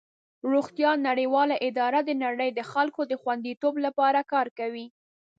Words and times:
روغتیا 0.51 0.91
نړیواله 1.07 1.55
اداره 1.69 1.99
د 2.03 2.11
نړۍ 2.25 2.49
د 2.53 2.61
خلکو 2.71 3.01
د 3.11 3.13
خوندیتوب 3.21 3.73
لپاره 3.85 4.19
کار 4.33 4.47
کوي. 4.59 4.85